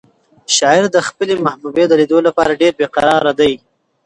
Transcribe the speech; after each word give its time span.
شاعر 0.55 0.83
د 0.91 0.97
خپلې 1.07 1.33
محبوبې 1.45 1.83
د 1.87 1.93
لیدو 2.01 2.17
لپاره 2.27 2.59
ډېر 2.61 2.73
بې 2.79 2.87
قراره 2.95 3.31
دی. 3.39 3.53